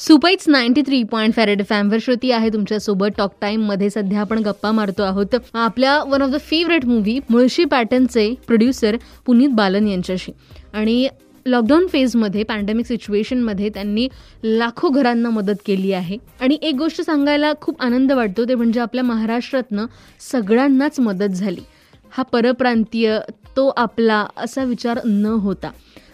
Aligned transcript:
सुपाईच 0.00 0.44
ninety 0.48 0.82
three 0.82 1.02
point 1.02 1.34
farad 1.34 1.62
फॅमवर 1.68 1.98
श्रुती 2.02 2.30
आहे 2.30 2.48
तुमच्यासोबत. 2.48 3.08
टॉक 3.16 3.32
टाइममध्ये 3.40 3.88
सध्या 3.90 4.20
आपण 4.20 4.38
गप्पा 4.42 4.70
मारतो 4.72 5.02
आहोत. 5.02 5.34
आपल्या 5.54 5.98
one 6.02 6.22
of 6.22 6.30
the 6.30 6.36
favourite 6.40 6.84
movie 6.86 7.18
Mulshi 7.30 7.64
पॅटर्नचे 7.64 8.32
producer 8.46 8.96
Puneet 9.26 9.48
Balan 9.54 9.88
यांच्याशी. 9.88 10.32
आणि 10.72 11.08
लॉकडाऊन 11.46 11.86
फेजमध्ये 11.86 12.42
पॅन्डेमिक 12.44 12.86
सिच्युएशनमध्ये 12.86 13.68
त्यांनी 13.68 14.06
लाखो 14.44 14.88
घरांना 14.88 15.30
मदत 15.30 15.60
केली 15.66 15.92
आहे. 15.92 16.16
आणि 16.40 16.58
एक 16.62 16.74
गोष्ट 16.74 17.00
सांगायला 17.02 17.52
खूप 17.60 17.82
आनंद 17.82 18.12
वाटतो 18.12 18.44
ते 18.44 18.54
म्हणजे 18.54 18.80
आपल्या 18.80 19.04
महाराष्ट्रातनं 19.04 19.86
सगळ्यांनाच 20.32 21.00
मदत 21.00 21.34
झाली. 21.34 21.60
हा 22.12 22.22
परप्रांतीय 22.22 23.18
तो 23.56 23.66
आपला 23.76 24.24
असा 24.36 24.64
विचार 24.64 25.00
न 25.04 25.26
होता. 25.42 25.70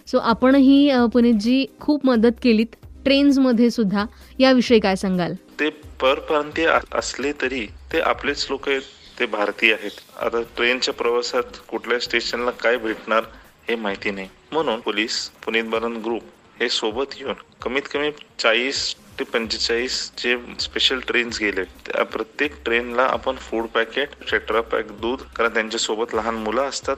सो 0.07 0.19
आपणही 0.19 0.91
पुनीतजी 1.13 1.65
खूप 1.81 2.07
मदत 2.07 2.43
केलीत. 2.43 2.77
ट्रेन्समध्ये 3.07 3.71
सुद्धा 3.71 4.05
याविषयी 4.39 4.79
काय 4.81 4.97
सांगाल? 4.97 5.35
ते 5.61 5.69
परप्रांतीय 6.01 6.69
असले 6.93 7.33
तरी 7.43 7.67
ते 7.93 8.01
आपलेच 8.03 8.47
लोक 8.51 8.69
आहेत 8.69 8.83
ते 9.19 9.27
भारतीय 9.27 9.73
आहेत. 9.75 10.01
आता 10.17 10.41
ट्रेनच्या 10.57 10.95
प्रवासात 10.95 11.59
कुठल्या 11.69 11.99
स्टेशनला 12.01 12.51
काय 12.63 12.77
भेटणार 12.77 13.25
हे 13.69 13.75
माहिती 13.77 14.11
नाही. 14.11 14.29
म्हणून 14.53 14.81
पोलीस 14.81 15.29
पुनीत 15.45 15.65
बालन 15.71 15.97
ग्रुप 16.05 16.23
हे 16.61 16.69
सोबत 16.71 17.15
येऊन 17.19 17.35
कमीत 17.63 17.89
कमी 17.93 18.11
चाळीस 18.39 18.95
ते 19.19 19.25
पंचेचाळीस 19.25 20.01
जे 20.19 20.37
स्पेशल 20.61 20.99
ट्रेन्स 21.07 21.39
गेले 21.41 21.63
त्या 21.87 22.05
प्रत्येक 22.05 22.55
ट्रेनला 22.65 23.03
आपण 23.03 23.37
फूड 23.41 23.67
पॅकेट 23.75 24.09
शेट्रा 24.31 24.61
पॅक 24.63 24.91
दूध 25.01 25.23
कारण 25.37 25.55
त्यांच्यासोबत 25.55 26.15
लहान 26.15 26.35
मुलं 26.37 26.63
असतात. 26.63 26.97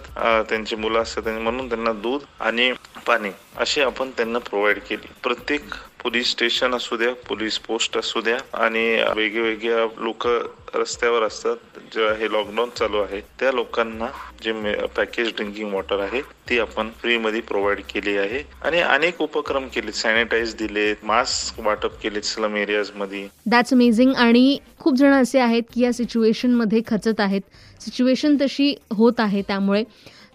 त्यांची 0.49 0.77
मुलं 0.77 1.01
असतात 1.03 1.29
म्हणून 1.31 1.69
त्यांना 1.69 1.93
दूध 1.93 2.23
आणि 2.41 2.71
पाणी 3.09 3.31
अशी 3.57 3.81
आपण 3.81 4.11
त्यांना 4.17 4.39
प्रोव्हाइड 4.39 4.79
केली. 4.89 5.09
प्रत्येक 5.23 5.75
पोलीस 6.03 6.31
स्टेशन 6.31 6.75
असू 6.75 6.97
द्या 6.97 7.13
पोलीस 7.29 7.59
पोस्ट 7.59 7.97
असू 7.99 8.21
द्या 8.21 8.39
आणि 8.65 8.83
वेगवेगळ्या 9.17 9.87
लोक 10.03 10.27
रस्त्यावर 10.75 11.23
असतात 11.23 11.79
जेव्हा 11.95 12.13
हे 12.15 12.31
लॉकडाऊन 12.33 12.71
चालू 12.79 12.99
आहे 13.03 13.21
त्या 13.41 13.53
लोकांना 13.53 14.07
जे 14.45 14.53
पॅकेज 14.97 15.29
ड्रिंकिंग 15.37 15.73
वॉटर 15.75 16.01
आहे 16.01 16.21
ती 16.49 16.59
आपण 16.59 16.91
फ्री 17.01 17.17
मध्ये 17.19 17.41
प्रोव्हाइड 17.41 17.81
केली 17.93 18.17
आहे. 18.19 18.43
आणि 18.65 18.81
अनेक 18.81 19.23
उपक्रम 19.23 19.67
केले 19.75 19.93
सॅनिटाईज 19.93 20.55
दिले 20.57 20.93
मास्क 21.03 21.61
वाटप 21.67 22.01
केले 22.03 22.23
स्लम 22.23 22.57
एरियाजमध्ये 22.57 23.27
दॅट्स 23.51 23.73
अमेझिंग 23.73 24.15
आणि 24.17 24.59
खूप 24.79 24.97
जण 24.97 25.13
असे 25.13 25.39
आहेत 25.41 25.63
की 25.75 25.83
या 25.83 25.93
सिच्युएशनमध्ये 25.93 26.81
खचत 26.87 27.21
आहेत. 27.21 27.43
सिच्युएशन 27.81 28.37
तशी 28.41 28.75
होत 28.97 29.21
आहे 29.21 29.43
त्यामुळे. 29.49 29.83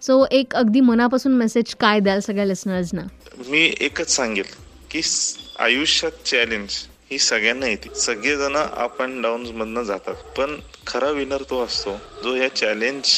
सो 0.04 0.24
एक 0.32 0.54
अगदी 0.54 0.80
मनापासून 0.80 1.32
मेसेज 1.34 1.74
काय 1.80 2.00
द्याल 2.00 2.20
सगळ्या 2.20 2.44
लिसनर्सना 2.44 3.02
मी 3.48 3.60
एकच 3.80 4.08
सांगेल 4.10 4.46
की 4.90 5.00
आयुष्यात 5.58 6.26
चॅलेंज 6.26 6.70
ही 7.10 7.18
सगळ्यांना 7.18 7.66
येते. 7.66 7.88
सगळेजण 7.94 8.56
अप 8.56 9.00
अँड 9.02 9.22
डाऊन 9.22 9.46
मधनं 9.56 9.82
जातात. 9.82 10.14
पण 10.36 10.56
खरा 10.86 11.10
विनर 11.10 11.42
तो 11.50 11.64
असतो 11.64 11.96
जो 12.24 12.34
या 12.36 12.48
चॅलेंज 12.56 13.12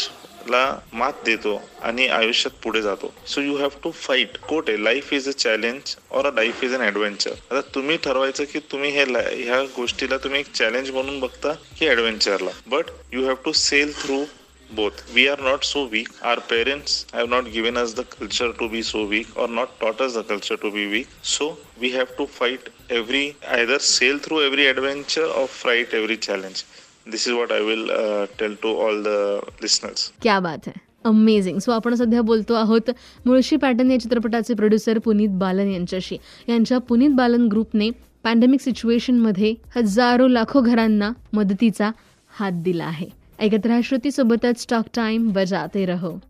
ला 0.51 0.79
मात 0.93 1.13
देतो 1.25 1.61
आणि 1.83 2.07
आयुष्यात 2.09 2.63
पुढे 2.63 2.83
जातो. 2.83 3.13
So 3.27 3.41
you 3.41 3.57
have 3.57 3.69
to 3.85 3.91
fight 3.93 4.37
quote 4.49 4.69
आहे 4.71 4.83
लाईफ 4.85 5.13
इज 5.15 5.29
अ 5.29 5.33
चॅलेंज 5.35 5.95
और 6.11 6.27
a 6.27 6.31
life 6.35 6.65
is 6.65 6.75
an 6.75 6.81
adventure 6.83 7.31
आता 7.51 7.61
तुम्ही 7.75 7.97
ठरवायचं 8.05 8.45
की 8.53 8.59
तुम्ही 8.73 8.91
हे 8.91 9.05
ह्या 9.05 9.63
गोष्टीला 9.77 10.17
तुम्ही 10.25 10.41
एक 10.41 10.53
चॅलेंज 10.55 10.91
म्हणून 10.91 11.21
बघता 11.21 11.53
की 11.79 11.89
ॲडव्हेंचरला 11.89 12.51
but 12.69 12.91
you 13.13 13.27
have 13.27 13.35
to 13.45 13.53
sail 13.63 13.93
through 14.03 14.25
both 14.71 15.15
we 15.15 15.29
are 15.29 15.41
not 15.41 15.65
so 15.65 15.87
weak 15.87 16.09
our 16.23 16.41
parents 16.41 17.07
have 17.13 17.29
not 17.29 17.51
given 17.53 17.77
us 17.77 17.93
the 17.95 18.05
culture 18.05 18.53
to 18.53 18.69
be 18.69 18.83
so 18.83 19.07
weak 19.07 19.29
or 19.37 19.49
not 19.49 19.79
taught 19.81 20.01
us 20.01 20.15
the 20.15 20.23
culture 20.25 20.57
to 20.57 20.71
be 20.71 20.87
weak 20.87 21.09
so 21.23 21.57
we 21.81 21.91
have 21.93 22.17
to 22.17 22.27
fight 22.27 22.69
every 22.91 23.37
either 23.59 23.79
sail 23.79 24.19
through 24.19 24.43
every 24.47 24.67
adventure 24.67 25.27
or 25.39 25.47
fight 25.47 25.95
every 25.95 26.17
challenge 26.17 26.65
this 27.07 27.27
is 27.27 27.33
what 27.33 27.53
i 27.53 27.61
will 27.61 27.91
uh, 27.91 28.27
tell 28.39 28.57
to 28.57 28.69
all 28.69 29.03
the 29.03 29.19
listeners 29.61 30.11
क्या 30.21 30.39
बात 30.41 30.69
आहे 30.69 30.85
amazing 31.05 31.59
so 31.59 31.73
आपण 31.73 31.95
सध्या 31.95 32.23
बोलतो 32.23 32.55
आहोत 32.55 32.91
Mulshi 33.27 33.57
pattern 33.57 33.91
या 33.91 34.01
चित्रपटाचे 34.01 34.55
producer 34.55 34.99
Puneet 34.99 35.37
Balan 35.39 35.71
यांच्याशी 35.73 36.17
यांच्या 36.49 36.79
पुनीत 36.79 37.11
बालन 37.17 37.47
ग्रुपने 37.49 37.91
पॅन्डेमिक 38.25 38.61
सिच्युएशनमध्ये 38.61 39.55
हजारो 39.77 40.27
लाखो 40.29 40.61
घरांना 40.61 41.11
मदतीचा 41.33 41.91
हात 42.39 42.53
दिला 42.63 42.85
आहे 42.85 43.09
ऐकत 43.41 43.67
राहा 43.67 43.81
श्रुतीसोबतच 43.81 44.67
टॉक 44.71 44.87
टाइम 44.95 45.33
बजाते 45.33 45.85
रहो. 45.85 46.21